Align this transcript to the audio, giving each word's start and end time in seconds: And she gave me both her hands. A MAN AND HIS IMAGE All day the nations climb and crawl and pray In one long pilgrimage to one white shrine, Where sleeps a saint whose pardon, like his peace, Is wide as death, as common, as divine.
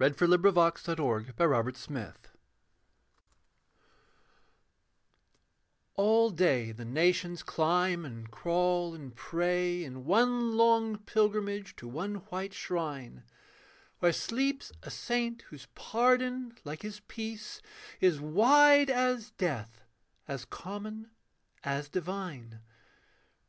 And 0.00 0.12
she 0.18 0.26
gave 0.26 0.42
me 0.42 0.50
both 0.50 0.86
her 0.86 0.96
hands. 0.96 1.34
A 1.38 1.46
MAN 1.46 1.54
AND 1.64 1.76
HIS 1.76 1.86
IMAGE 1.86 2.14
All 5.94 6.30
day 6.30 6.72
the 6.72 6.84
nations 6.84 7.44
climb 7.44 8.04
and 8.04 8.28
crawl 8.28 8.96
and 8.96 9.14
pray 9.14 9.84
In 9.84 10.04
one 10.04 10.56
long 10.56 10.98
pilgrimage 10.98 11.76
to 11.76 11.86
one 11.86 12.16
white 12.32 12.52
shrine, 12.52 13.22
Where 14.00 14.12
sleeps 14.12 14.72
a 14.82 14.90
saint 14.90 15.42
whose 15.42 15.68
pardon, 15.76 16.58
like 16.64 16.82
his 16.82 16.98
peace, 17.06 17.62
Is 18.00 18.18
wide 18.20 18.90
as 18.90 19.30
death, 19.30 19.80
as 20.26 20.44
common, 20.44 21.12
as 21.62 21.88
divine. 21.88 22.62